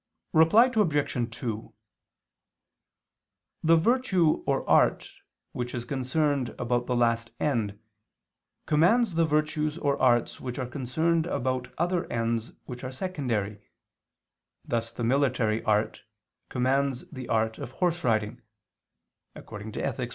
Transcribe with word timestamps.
Reply 0.33 0.71
Obj. 0.75 1.29
2: 1.39 1.73
The 3.63 3.75
virtue 3.75 4.43
or 4.47 4.67
art 4.67 5.07
which 5.51 5.75
is 5.75 5.85
concerned 5.85 6.55
about 6.57 6.87
the 6.87 6.95
last 6.95 7.33
end, 7.39 7.79
commands 8.65 9.13
the 9.13 9.25
virtues 9.25 9.77
or 9.77 10.01
arts 10.01 10.39
which 10.39 10.57
are 10.57 10.65
concerned 10.65 11.27
about 11.27 11.71
other 11.77 12.11
ends 12.11 12.51
which 12.65 12.83
are 12.83 12.91
secondary, 12.91 13.61
thus 14.65 14.91
the 14.91 15.03
military 15.03 15.63
art 15.65 16.01
commands 16.49 17.07
the 17.11 17.29
art 17.29 17.59
of 17.59 17.69
horse 17.73 18.03
riding 18.03 18.41
(Ethic. 19.35 20.09